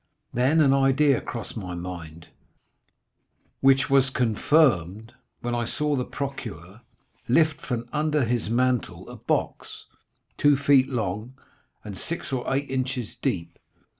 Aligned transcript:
Then 0.33 0.61
an 0.61 0.73
idea 0.73 1.21
crossed 1.21 1.55
my 1.55 1.75
mind, 1.75 2.29
which 3.59 3.87
was 3.87 4.09
confirmed 4.09 5.13
when 5.41 5.53
I 5.53 5.65
saw 5.65 5.95
the 5.95 6.05
procureur 6.05 6.81
lift 7.27 7.61
from 7.61 7.87
under 7.93 8.25
his 8.25 8.49
mantle 8.49 9.07
a 9.11 9.15
box, 9.15 9.85
two 10.39 10.57
feet 10.57 10.89
long, 10.89 11.33
and 11.83 11.95
six 11.95 12.33
or 12.33 12.51
eight 12.51 12.67
inches 12.71 13.15
deep. 13.21 13.59